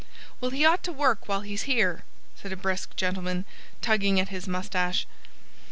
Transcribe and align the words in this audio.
"Well, 0.39 0.49
he 0.49 0.65
ought 0.65 0.81
to 0.85 0.91
work 0.91 1.27
while 1.27 1.41
he's 1.41 1.61
here," 1.69 2.03
said 2.35 2.51
a 2.51 2.55
brisk 2.55 2.95
gentleman, 2.95 3.45
tugging 3.83 4.19
at 4.19 4.29
his 4.29 4.47
moustache. 4.47 5.05